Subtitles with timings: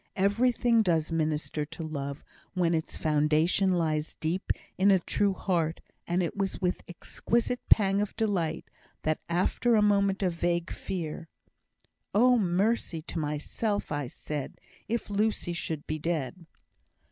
[0.15, 2.23] Everything does minister to love
[2.55, 7.59] when its foundation lies deep in a true heart, and it was with an exquisite
[7.69, 8.65] pang of delight
[9.03, 11.27] that, after a moment of vague fear,
[12.15, 13.03] (Oh, mercy!
[13.03, 14.55] to myself I said,
[14.87, 16.47] If Lucy should be dead!)